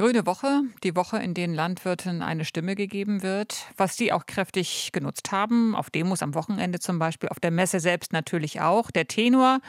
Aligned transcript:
Grüne 0.00 0.24
Woche, 0.24 0.62
die 0.82 0.96
Woche, 0.96 1.18
in 1.18 1.34
der 1.34 1.46
Landwirten 1.46 2.22
eine 2.22 2.46
Stimme 2.46 2.74
gegeben 2.74 3.22
wird, 3.22 3.66
was 3.76 3.98
sie 3.98 4.14
auch 4.14 4.24
kräftig 4.24 4.92
genutzt 4.92 5.30
haben, 5.30 5.76
auf 5.76 5.90
Demos 5.90 6.22
am 6.22 6.34
Wochenende 6.34 6.78
zum 6.80 6.98
Beispiel, 6.98 7.28
auf 7.28 7.38
der 7.38 7.50
Messe 7.50 7.80
selbst 7.80 8.14
natürlich 8.14 8.62
auch. 8.62 8.90
Der 8.90 9.08
Tenor, 9.08 9.60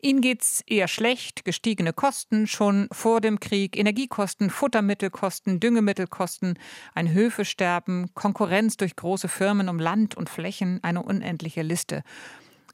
ihnen 0.00 0.22
geht's 0.22 0.62
eher 0.66 0.88
schlecht, 0.88 1.44
gestiegene 1.44 1.92
Kosten 1.92 2.46
schon 2.46 2.88
vor 2.92 3.20
dem 3.20 3.40
Krieg, 3.40 3.76
Energiekosten, 3.76 4.48
Futtermittelkosten, 4.48 5.60
Düngemittelkosten, 5.60 6.58
ein 6.94 7.12
Höfesterben, 7.12 8.08
Konkurrenz 8.14 8.78
durch 8.78 8.96
große 8.96 9.28
Firmen 9.28 9.68
um 9.68 9.78
Land 9.78 10.16
und 10.16 10.30
Flächen, 10.30 10.82
eine 10.82 11.02
unendliche 11.02 11.60
Liste 11.60 12.04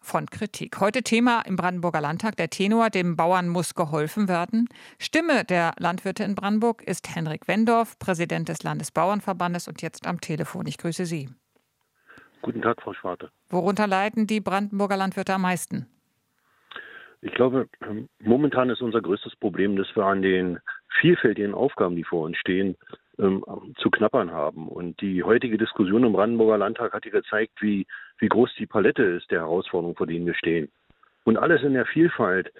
von 0.00 0.26
Kritik. 0.26 0.80
Heute 0.80 1.02
Thema 1.02 1.42
im 1.42 1.56
Brandenburger 1.56 2.00
Landtag 2.00 2.36
der 2.36 2.50
Tenor, 2.50 2.90
dem 2.90 3.16
Bauern 3.16 3.48
muss 3.48 3.74
geholfen 3.74 4.28
werden. 4.28 4.68
Stimme 4.98 5.44
der 5.44 5.72
Landwirte 5.78 6.24
in 6.24 6.34
Brandenburg 6.34 6.82
ist 6.82 7.14
Henrik 7.14 7.48
Wendorf, 7.48 7.98
Präsident 7.98 8.48
des 8.48 8.62
Landesbauernverbandes 8.62 9.68
und 9.68 9.82
jetzt 9.82 10.06
am 10.06 10.20
Telefon. 10.20 10.66
Ich 10.66 10.78
grüße 10.78 11.06
Sie. 11.06 11.28
Guten 12.42 12.62
Tag, 12.62 12.80
Frau 12.82 12.94
Schwarte. 12.94 13.30
Worunter 13.50 13.86
leiden 13.86 14.26
die 14.26 14.40
Brandenburger 14.40 14.96
Landwirte 14.96 15.34
am 15.34 15.42
meisten? 15.42 15.86
Ich 17.22 17.34
glaube, 17.34 17.68
momentan 18.18 18.70
ist 18.70 18.80
unser 18.80 19.02
größtes 19.02 19.36
Problem, 19.36 19.76
dass 19.76 19.94
wir 19.94 20.04
an 20.04 20.22
den 20.22 20.58
vielfältigen 21.00 21.52
Aufgaben, 21.52 21.96
die 21.96 22.04
vor 22.04 22.24
uns 22.24 22.38
stehen, 22.38 22.76
ähm, 23.20 23.44
zu 23.78 23.90
knappern 23.90 24.32
haben. 24.32 24.68
Und 24.68 25.00
die 25.00 25.22
heutige 25.22 25.58
Diskussion 25.58 26.04
im 26.04 26.12
Brandenburger 26.12 26.58
Landtag 26.58 26.92
hat 26.92 27.04
ja 27.04 27.10
gezeigt, 27.10 27.52
wie, 27.60 27.86
wie 28.18 28.28
groß 28.28 28.50
die 28.58 28.66
Palette 28.66 29.02
ist 29.02 29.30
der 29.30 29.40
Herausforderungen, 29.40 29.96
vor 29.96 30.06
denen 30.06 30.26
wir 30.26 30.34
stehen. 30.34 30.70
Und 31.24 31.36
alles 31.36 31.62
in 31.62 31.74
der 31.74 31.86
Vielfalt 31.86 32.52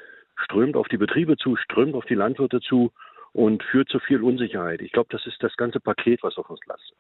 strömt 0.45 0.77
auf 0.77 0.89
die 0.89 0.99
Betriebe 0.99 1.37
zu, 1.37 1.57
strömt 1.57 1.95
auf 1.95 2.05
die 2.05 2.15
Landwirte 2.15 2.61
zu 2.61 2.93
und 3.33 3.63
führt 3.63 3.89
zu 3.89 4.01
viel 4.01 4.23
Unsicherheit. 4.23 4.81
Ich 4.83 4.93
glaube, 4.93 5.09
das 5.11 5.27
ist 5.27 5.43
das 5.43 5.57
ganze 5.57 5.81
Paket, 5.81 6.23
was 6.23 6.37
auf 6.37 6.51
uns 6.51 6.61
lastet. 6.67 6.97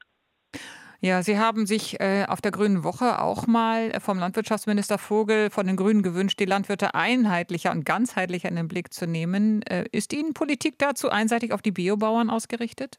Ja, 1.02 1.22
Sie 1.22 1.38
haben 1.38 1.64
sich 1.64 1.98
äh, 1.98 2.26
auf 2.28 2.42
der 2.42 2.50
Grünen 2.50 2.84
Woche 2.84 3.22
auch 3.22 3.46
mal 3.46 3.90
vom 4.00 4.18
Landwirtschaftsminister 4.18 4.98
Vogel 4.98 5.48
von 5.48 5.66
den 5.66 5.76
Grünen 5.76 6.02
gewünscht, 6.02 6.38
die 6.38 6.44
Landwirte 6.44 6.94
einheitlicher 6.94 7.72
und 7.72 7.86
ganzheitlicher 7.86 8.50
in 8.50 8.56
den 8.56 8.68
Blick 8.68 8.92
zu 8.92 9.06
nehmen. 9.06 9.62
Äh, 9.62 9.86
ist 9.92 10.12
Ihnen 10.12 10.34
Politik 10.34 10.74
dazu 10.78 11.08
einseitig 11.08 11.54
auf 11.54 11.62
die 11.62 11.72
Biobauern 11.72 12.28
ausgerichtet? 12.28 12.98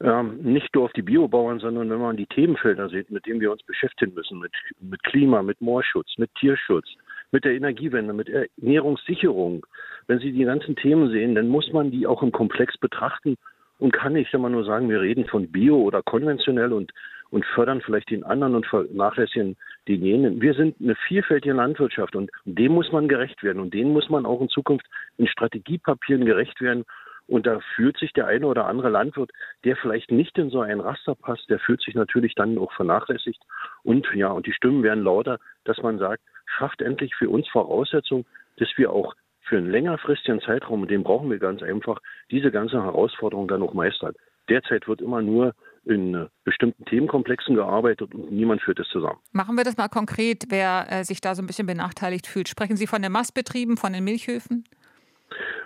Ähm, 0.00 0.38
nicht 0.42 0.74
nur 0.74 0.84
auf 0.84 0.92
die 0.92 1.02
Biobauern, 1.02 1.58
sondern 1.58 1.90
wenn 1.90 2.00
man 2.00 2.16
die 2.16 2.26
Themenfelder 2.26 2.88
sieht, 2.88 3.10
mit 3.10 3.26
denen 3.26 3.40
wir 3.40 3.50
uns 3.50 3.62
beschäftigen 3.64 4.14
müssen, 4.14 4.38
mit, 4.38 4.52
mit 4.80 5.02
Klima, 5.02 5.42
mit 5.42 5.60
Moorschutz, 5.60 6.14
mit 6.18 6.32
Tierschutz, 6.36 6.86
mit 7.32 7.44
der 7.44 7.52
Energiewende, 7.52 8.12
mit 8.12 8.28
Ernährungssicherung. 8.28 9.66
Wenn 10.06 10.20
Sie 10.20 10.32
die 10.32 10.44
ganzen 10.44 10.76
Themen 10.76 11.10
sehen, 11.10 11.34
dann 11.34 11.48
muss 11.48 11.72
man 11.72 11.90
die 11.90 12.06
auch 12.06 12.22
im 12.22 12.32
Komplex 12.32 12.78
betrachten 12.78 13.36
und 13.78 13.92
kann 13.92 14.12
nicht 14.12 14.32
immer 14.32 14.48
nur 14.48 14.64
sagen, 14.64 14.88
wir 14.88 15.00
reden 15.00 15.26
von 15.26 15.50
Bio 15.50 15.76
oder 15.82 16.02
konventionell 16.02 16.72
und, 16.72 16.92
und 17.30 17.44
fördern 17.44 17.80
vielleicht 17.80 18.10
den 18.10 18.24
anderen 18.24 18.54
und 18.54 18.66
vernachlässigen 18.66 19.56
den 19.88 20.04
jenen. 20.04 20.40
Wir 20.40 20.54
sind 20.54 20.76
eine 20.80 20.94
vielfältige 20.94 21.54
Landwirtschaft 21.54 22.14
und 22.14 22.30
dem 22.44 22.72
muss 22.72 22.92
man 22.92 23.08
gerecht 23.08 23.42
werden 23.42 23.60
und 23.60 23.74
denen 23.74 23.92
muss 23.92 24.08
man 24.08 24.26
auch 24.26 24.40
in 24.40 24.48
Zukunft 24.48 24.86
in 25.16 25.26
Strategiepapieren 25.26 26.24
gerecht 26.24 26.60
werden 26.60 26.84
und 27.28 27.46
da 27.46 27.60
fühlt 27.76 27.98
sich 27.98 28.12
der 28.12 28.26
eine 28.26 28.46
oder 28.46 28.66
andere 28.66 28.88
Landwirt, 28.88 29.30
der 29.64 29.76
vielleicht 29.76 30.10
nicht 30.10 30.36
in 30.38 30.50
so 30.50 30.60
ein 30.60 30.80
Raster 30.80 31.14
passt, 31.14 31.48
der 31.50 31.58
fühlt 31.58 31.82
sich 31.82 31.94
natürlich 31.94 32.34
dann 32.34 32.58
auch 32.58 32.72
vernachlässigt. 32.72 33.40
Und 33.82 34.06
ja, 34.14 34.28
und 34.28 34.46
die 34.46 34.52
Stimmen 34.52 34.82
werden 34.82 35.04
lauter, 35.04 35.38
dass 35.64 35.78
man 35.78 35.98
sagt, 35.98 36.22
schafft 36.46 36.80
endlich 36.80 37.14
für 37.14 37.28
uns 37.28 37.46
Voraussetzungen, 37.48 38.24
dass 38.56 38.68
wir 38.76 38.90
auch 38.90 39.14
für 39.42 39.58
einen 39.58 39.70
längerfristigen 39.70 40.40
Zeitraum, 40.40 40.82
und 40.82 40.90
den 40.90 41.04
brauchen 41.04 41.30
wir 41.30 41.38
ganz 41.38 41.62
einfach, 41.62 42.00
diese 42.30 42.50
ganze 42.50 42.82
Herausforderung 42.82 43.46
dann 43.48 43.62
auch 43.62 43.74
meistern. 43.74 44.14
Derzeit 44.48 44.88
wird 44.88 45.00
immer 45.00 45.22
nur 45.22 45.54
in 45.84 46.14
äh, 46.14 46.26
bestimmten 46.44 46.84
Themenkomplexen 46.84 47.54
gearbeitet 47.54 48.14
und 48.14 48.30
niemand 48.30 48.62
führt 48.62 48.78
es 48.78 48.88
zusammen. 48.88 49.18
Machen 49.32 49.56
wir 49.56 49.64
das 49.64 49.76
mal 49.76 49.88
konkret, 49.88 50.44
wer 50.48 50.86
äh, 50.90 51.04
sich 51.04 51.20
da 51.20 51.34
so 51.34 51.42
ein 51.42 51.46
bisschen 51.46 51.66
benachteiligt 51.66 52.26
fühlt. 52.26 52.48
Sprechen 52.48 52.76
Sie 52.76 52.86
von 52.86 53.02
den 53.02 53.12
Mastbetrieben, 53.12 53.76
von 53.76 53.92
den 53.92 54.04
Milchhöfen? 54.04 54.64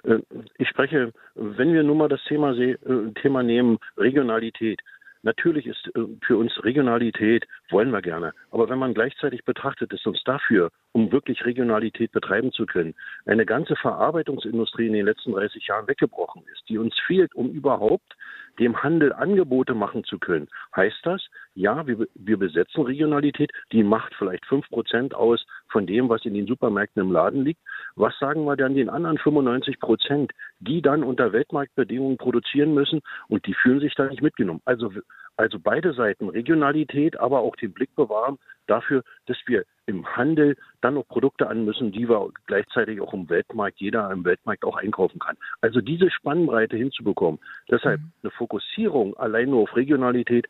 Äh, 0.05 0.19
ich 0.59 0.69
spreche, 0.69 1.13
wenn 1.35 1.73
wir 1.73 1.83
nun 1.83 1.99
mal 1.99 2.09
das 2.09 2.23
Thema, 2.25 2.53
äh, 2.57 2.77
Thema 3.21 3.43
nehmen, 3.43 3.79
Regionalität. 3.97 4.81
Natürlich 5.25 5.67
ist 5.67 5.89
äh, 5.95 6.01
für 6.27 6.37
uns 6.37 6.53
Regionalität, 6.65 7.47
wollen 7.71 7.91
wir 7.91 8.03
gerne. 8.03 8.33
Aber 8.51 8.69
wenn 8.69 8.79
man 8.79 8.95
gleichzeitig 8.95 9.45
betrachtet, 9.45 9.93
dass 9.93 10.05
uns 10.05 10.23
dafür, 10.25 10.71
um 10.93 11.13
wirklich 11.13 11.45
Regionalität 11.45 12.11
betreiben 12.11 12.53
zu 12.53 12.67
können, 12.67 12.95
eine 13.25 13.47
ganze 13.47 13.77
Verarbeitungsindustrie 13.77 14.89
in 14.89 14.95
den 14.95 15.07
letzten 15.07 15.33
30 15.33 15.67
Jahren 15.69 15.87
weggebrochen 15.87 16.43
ist, 16.53 16.69
die 16.69 16.79
uns 16.79 16.99
fehlt, 17.07 17.35
um 17.35 17.51
überhaupt 17.51 18.17
dem 18.59 18.83
Handel 18.83 19.13
Angebote 19.13 19.75
machen 19.75 20.05
zu 20.05 20.19
können. 20.19 20.49
Heißt 20.75 21.01
das, 21.05 21.23
ja, 21.55 21.87
wir, 21.87 22.07
wir 22.15 22.39
besetzen 22.39 22.83
Regionalität, 22.83 23.51
die 23.73 23.83
macht 23.83 24.15
vielleicht 24.15 24.47
fünf 24.47 24.69
Prozent 24.71 25.15
aus 25.15 25.45
von 25.69 25.87
dem, 25.87 26.09
was 26.09 26.25
in 26.25 26.35
den 26.35 26.47
Supermärkten 26.47 27.03
im 27.03 27.13
Laden 27.13 27.45
liegt. 27.45 27.61
Was 27.95 28.19
sagen 28.19 28.45
wir 28.45 28.57
dann 28.57 28.75
den 28.75 28.89
anderen 28.89 29.19
95 29.19 29.81
Prozent, 29.81 30.33
die 30.61 30.81
dann 30.83 31.03
unter 31.03 31.33
Weltmarktbedingungen 31.33 32.17
produzieren 32.17 32.75
müssen 32.75 33.01
und 33.29 33.47
die 33.47 33.55
fühlen 33.55 33.81
sich 33.81 33.95
da 33.95 34.07
nicht 34.07 34.23
mitgenommen? 34.23 34.63
Also, 34.65 34.91
also 35.37 35.59
beide 35.59 35.93
Seiten, 35.93 36.29
Regionalität, 36.29 37.19
aber 37.19 37.41
auch 37.41 37.57
den 37.57 37.73
Blick 37.73 37.95
bewahren 37.95 38.39
dafür, 38.67 39.03
dass 39.27 39.37
wir 39.47 39.65
im 39.87 40.07
Handel 40.07 40.57
dann 40.81 40.95
noch 40.95 41.07
Produkte 41.09 41.49
an 41.49 41.65
müssen, 41.65 41.91
die 41.93 42.09
wir 42.09 42.29
gleichzeitig 42.47 43.01
auch 43.01 43.13
im 43.13 43.29
Weltmarkt, 43.29 43.81
jeder 43.81 44.11
im 44.11 44.25
Weltmarkt 44.25 44.65
auch 44.65 44.77
einkaufen 44.77 45.19
kann. 45.19 45.37
Also 45.61 45.81
diese 45.81 46.11
Spannbreite 46.11 46.77
hinzubekommen. 46.77 47.41
Deshalb 47.71 48.01
mhm. 48.01 48.13
eine 48.23 48.31
Fokussierung 48.31 49.17
allein 49.17 49.51
nur 49.51 49.63
auf 49.63 49.77
Regionalität, 49.77 50.47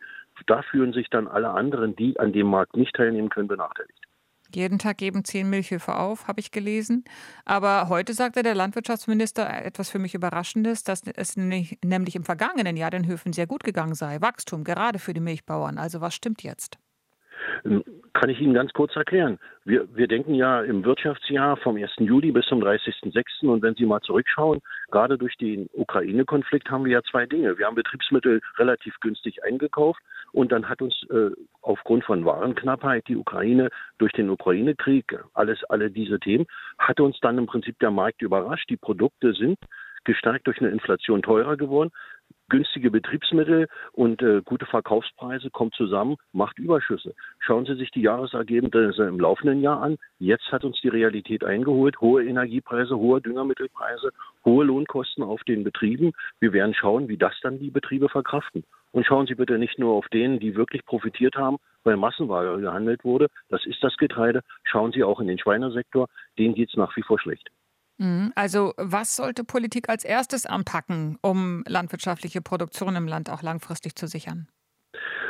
da 0.46 0.62
fühlen 0.62 0.92
sich 0.92 1.08
dann 1.10 1.28
alle 1.28 1.50
anderen, 1.50 1.96
die 1.96 2.18
an 2.18 2.32
dem 2.32 2.48
Markt 2.48 2.76
nicht 2.76 2.94
teilnehmen 2.94 3.28
können, 3.28 3.48
benachteiligt. 3.48 4.02
Jeden 4.54 4.78
Tag 4.78 4.98
geben 4.98 5.24
zehn 5.24 5.48
Milchhöfe 5.48 5.96
auf, 5.96 6.28
habe 6.28 6.40
ich 6.40 6.50
gelesen. 6.50 7.04
Aber 7.46 7.88
heute 7.88 8.12
sagte 8.12 8.42
der 8.42 8.54
Landwirtschaftsminister 8.54 9.48
etwas 9.64 9.90
für 9.90 9.98
mich 9.98 10.14
Überraschendes, 10.14 10.84
dass 10.84 11.02
es 11.06 11.36
nämlich 11.36 12.14
im 12.14 12.24
vergangenen 12.24 12.76
Jahr 12.76 12.90
den 12.90 13.06
Höfen 13.06 13.32
sehr 13.32 13.46
gut 13.46 13.64
gegangen 13.64 13.94
sei. 13.94 14.20
Wachstum, 14.20 14.62
gerade 14.64 14.98
für 14.98 15.14
die 15.14 15.20
Milchbauern. 15.20 15.78
Also 15.78 16.00
was 16.00 16.14
stimmt 16.14 16.42
jetzt? 16.42 16.78
Ähm, 17.64 17.82
kann 18.12 18.28
ich 18.28 18.40
Ihnen 18.40 18.54
ganz 18.54 18.72
kurz 18.72 18.94
erklären. 18.94 19.38
Wir, 19.64 19.88
wir 19.94 20.06
denken 20.06 20.34
ja 20.34 20.62
im 20.62 20.84
Wirtschaftsjahr 20.84 21.56
vom 21.56 21.76
1. 21.76 21.90
Juli 21.98 22.30
bis 22.30 22.46
zum 22.46 22.62
30.06. 22.62 23.46
Und 23.46 23.62
wenn 23.62 23.74
Sie 23.74 23.86
mal 23.86 24.00
zurückschauen, 24.00 24.60
gerade 24.90 25.16
durch 25.16 25.36
den 25.36 25.68
Ukraine-Konflikt 25.72 26.70
haben 26.70 26.84
wir 26.84 26.92
ja 26.92 27.02
zwei 27.02 27.26
Dinge. 27.26 27.56
Wir 27.58 27.66
haben 27.66 27.74
Betriebsmittel 27.74 28.40
relativ 28.58 28.94
günstig 29.00 29.42
eingekauft 29.44 30.00
und 30.32 30.52
dann 30.52 30.68
hat 30.68 30.82
uns 30.82 30.94
äh, 31.10 31.30
aufgrund 31.60 32.04
von 32.04 32.24
Warenknappheit 32.24 33.06
die 33.08 33.16
Ukraine 33.16 33.70
durch 33.98 34.12
den 34.12 34.30
Ukraine-Krieg, 34.30 35.18
alles, 35.34 35.62
alle 35.64 35.90
diese 35.90 36.18
Themen, 36.18 36.46
hat 36.78 37.00
uns 37.00 37.18
dann 37.20 37.38
im 37.38 37.46
Prinzip 37.46 37.78
der 37.78 37.90
Markt 37.90 38.22
überrascht. 38.22 38.68
Die 38.70 38.76
Produkte 38.76 39.34
sind 39.34 39.58
gestärkt 40.04 40.48
durch 40.48 40.60
eine 40.60 40.70
Inflation 40.70 41.22
teurer 41.22 41.56
geworden 41.56 41.92
günstige 42.52 42.90
Betriebsmittel 42.90 43.66
und 43.92 44.20
äh, 44.20 44.42
gute 44.44 44.66
Verkaufspreise 44.66 45.48
kommt 45.48 45.74
zusammen, 45.74 46.16
macht 46.32 46.58
Überschüsse. 46.58 47.14
Schauen 47.38 47.64
Sie 47.64 47.76
sich 47.76 47.90
die 47.90 48.02
Jahresergebnisse 48.02 49.04
im 49.04 49.18
laufenden 49.18 49.62
Jahr 49.62 49.80
an. 49.80 49.96
Jetzt 50.18 50.52
hat 50.52 50.62
uns 50.62 50.78
die 50.82 50.88
Realität 50.88 51.44
eingeholt. 51.44 51.98
Hohe 52.02 52.24
Energiepreise, 52.24 52.94
hohe 52.94 53.22
Düngermittelpreise, 53.22 54.12
hohe 54.44 54.66
Lohnkosten 54.66 55.24
auf 55.24 55.42
den 55.44 55.64
Betrieben. 55.64 56.12
Wir 56.40 56.52
werden 56.52 56.74
schauen, 56.74 57.08
wie 57.08 57.16
das 57.16 57.32
dann 57.42 57.58
die 57.58 57.70
Betriebe 57.70 58.10
verkraften. 58.10 58.64
Und 58.92 59.06
schauen 59.06 59.26
Sie 59.26 59.34
bitte 59.34 59.58
nicht 59.58 59.78
nur 59.78 59.94
auf 59.94 60.06
denen, 60.08 60.38
die 60.38 60.54
wirklich 60.54 60.84
profitiert 60.84 61.34
haben, 61.36 61.56
weil 61.82 61.96
Massenware 61.96 62.60
gehandelt 62.60 63.04
wurde. 63.04 63.28
Das 63.48 63.64
ist 63.66 63.82
das 63.82 63.96
Getreide. 63.96 64.42
Schauen 64.64 64.92
Sie 64.92 65.02
auch 65.02 65.18
in 65.20 65.26
den 65.26 65.38
Schweinesektor. 65.38 66.08
Denen 66.38 66.54
geht 66.54 66.68
es 66.68 66.76
nach 66.76 66.94
wie 66.96 67.02
vor 67.02 67.18
schlecht. 67.18 67.50
Mhm. 67.98 68.32
Also 68.34 68.74
was 68.76 69.16
sollte 69.16 69.44
Politik 69.44 69.88
als 69.88 70.04
erstes 70.04 70.46
anpacken, 70.46 71.18
um 71.22 71.64
landwirtschaftliche 71.66 72.42
Produktion 72.42 72.96
im 72.96 73.06
Land 73.06 73.30
auch 73.30 73.42
langfristig 73.42 73.94
zu 73.96 74.06
sichern? 74.06 74.48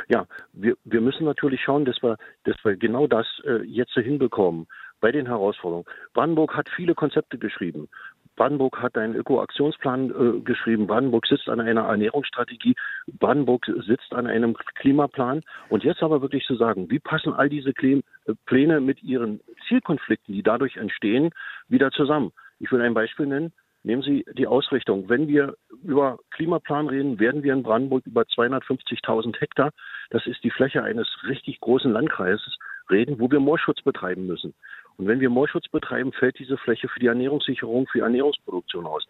Ja, 0.09 0.27
wir, 0.51 0.75
wir 0.83 1.01
müssen 1.01 1.23
natürlich 1.23 1.61
schauen, 1.61 1.85
dass 1.85 2.01
wir, 2.03 2.17
dass 2.43 2.57
wir 2.63 2.75
genau 2.75 3.07
das 3.07 3.25
äh, 3.45 3.63
jetzt 3.63 3.93
hinbekommen 3.93 4.67
bei 4.99 5.11
den 5.11 5.25
Herausforderungen. 5.25 5.85
Brandenburg 6.13 6.55
hat 6.55 6.69
viele 6.75 6.95
Konzepte 6.95 7.37
geschrieben. 7.37 7.89
Brandenburg 8.35 8.81
hat 8.81 8.97
einen 8.97 9.15
Ökoaktionsplan 9.15 10.09
äh, 10.09 10.39
geschrieben. 10.41 10.87
Brandenburg 10.87 11.27
sitzt 11.27 11.49
an 11.49 11.59
einer 11.59 11.83
Ernährungsstrategie. 11.83 12.75
Brandenburg 13.07 13.65
sitzt 13.85 14.13
an 14.13 14.27
einem 14.27 14.55
Klimaplan. 14.75 15.41
Und 15.69 15.83
jetzt 15.83 16.01
aber 16.01 16.21
wirklich 16.21 16.45
zu 16.45 16.55
sagen, 16.55 16.89
wie 16.89 16.99
passen 16.99 17.33
all 17.33 17.49
diese 17.49 17.73
Pläne 17.73 18.79
mit 18.79 19.03
ihren 19.03 19.41
Zielkonflikten, 19.67 20.33
die 20.33 20.43
dadurch 20.43 20.77
entstehen, 20.77 21.29
wieder 21.67 21.91
zusammen? 21.91 22.31
Ich 22.59 22.71
will 22.71 22.81
ein 22.81 22.93
Beispiel 22.93 23.27
nennen. 23.27 23.53
Nehmen 23.83 24.01
Sie 24.01 24.23
die 24.37 24.47
Ausrichtung. 24.47 25.09
Wenn 25.09 25.27
wir 25.27 25.55
über 25.83 26.17
Klimaplan 26.31 26.87
reden, 26.87 27.19
werden 27.19 27.43
wir 27.43 27.51
in 27.51 27.63
Brandenburg 27.63 28.05
über 28.05 28.21
250.000 28.21 29.39
Hektar, 29.39 29.71
das 30.09 30.25
ist 30.25 30.41
die 30.43 30.51
Fläche 30.51 30.83
eines 30.83 31.07
richtig 31.27 31.59
großen 31.59 31.91
Landkreises, 31.91 32.57
reden, 32.89 33.19
wo 33.19 33.29
wir 33.29 33.41
Moorschutz 33.41 33.81
betreiben 33.81 34.25
müssen. 34.25 34.53
Und 34.97 35.07
wenn 35.07 35.19
wir 35.19 35.29
Moorschutz 35.29 35.67
betreiben, 35.67 36.11
fällt 36.13 36.39
diese 36.39 36.57
Fläche 36.57 36.87
für 36.87 36.99
die 36.99 37.07
Ernährungssicherung, 37.07 37.87
für 37.87 37.99
die 37.99 38.03
Ernährungsproduktion 38.03 38.85
aus. 38.85 39.05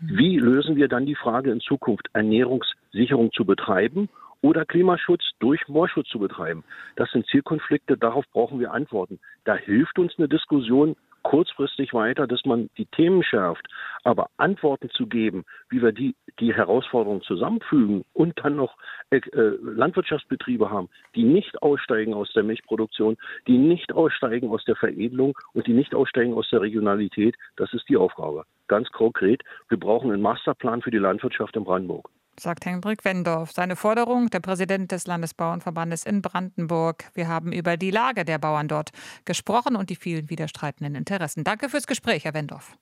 Wie 0.00 0.38
lösen 0.38 0.76
wir 0.76 0.88
dann 0.88 1.06
die 1.06 1.14
Frage 1.14 1.50
in 1.50 1.60
Zukunft, 1.60 2.08
Ernährungssicherung 2.12 3.32
zu 3.32 3.44
betreiben 3.44 4.08
oder 4.42 4.64
Klimaschutz 4.64 5.22
durch 5.40 5.66
Moorschutz 5.68 6.08
zu 6.08 6.18
betreiben? 6.18 6.62
Das 6.96 7.10
sind 7.10 7.26
Zielkonflikte, 7.26 7.96
darauf 7.96 8.24
brauchen 8.32 8.60
wir 8.60 8.72
Antworten. 8.72 9.18
Da 9.44 9.56
hilft 9.56 9.98
uns 9.98 10.14
eine 10.18 10.28
Diskussion 10.28 10.94
kurzfristig 11.28 11.92
weiter, 11.92 12.26
dass 12.26 12.46
man 12.46 12.70
die 12.78 12.86
Themen 12.86 13.22
schärft, 13.22 13.66
aber 14.02 14.30
Antworten 14.38 14.88
zu 14.88 15.06
geben, 15.06 15.44
wie 15.68 15.82
wir 15.82 15.92
die, 15.92 16.14
die 16.40 16.54
Herausforderungen 16.54 17.20
zusammenfügen 17.20 18.06
und 18.14 18.32
dann 18.42 18.56
noch 18.56 18.78
äh, 19.10 19.18
äh, 19.18 19.58
Landwirtschaftsbetriebe 19.60 20.70
haben, 20.70 20.88
die 21.14 21.24
nicht 21.24 21.60
aussteigen 21.60 22.14
aus 22.14 22.32
der 22.32 22.44
Milchproduktion, 22.44 23.18
die 23.46 23.58
nicht 23.58 23.92
aussteigen 23.92 24.48
aus 24.48 24.64
der 24.64 24.76
Veredelung 24.76 25.36
und 25.52 25.66
die 25.66 25.74
nicht 25.74 25.94
aussteigen 25.94 26.32
aus 26.32 26.48
der 26.48 26.62
Regionalität, 26.62 27.36
das 27.56 27.74
ist 27.74 27.86
die 27.90 27.98
Aufgabe. 27.98 28.44
Ganz 28.66 28.88
konkret, 28.90 29.42
wir 29.68 29.78
brauchen 29.78 30.10
einen 30.10 30.22
Masterplan 30.22 30.80
für 30.80 30.90
die 30.90 30.96
Landwirtschaft 30.96 31.54
in 31.56 31.64
Brandenburg 31.64 32.08
sagt 32.40 32.66
Hendrik 32.66 33.04
Wendorf. 33.04 33.52
Seine 33.52 33.76
Forderung, 33.76 34.30
der 34.30 34.40
Präsident 34.40 34.92
des 34.92 35.06
Landesbauernverbandes 35.06 36.04
in 36.04 36.22
Brandenburg. 36.22 37.04
Wir 37.14 37.28
haben 37.28 37.52
über 37.52 37.76
die 37.76 37.90
Lage 37.90 38.24
der 38.24 38.38
Bauern 38.38 38.68
dort 38.68 38.90
gesprochen 39.24 39.76
und 39.76 39.90
die 39.90 39.96
vielen 39.96 40.30
widerstreitenden 40.30 40.94
Interessen. 40.94 41.44
Danke 41.44 41.68
fürs 41.68 41.86
Gespräch, 41.86 42.24
Herr 42.24 42.34
Wendorf. 42.34 42.76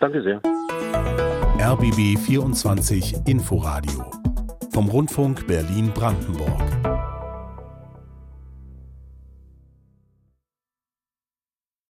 Danke 0.00 0.22
sehr. 0.22 0.40
RBB 1.58 2.18
24 2.18 3.26
Inforadio 3.26 4.10
vom 4.72 4.88
Rundfunk 4.88 5.46
Berlin-Brandenburg. 5.46 6.91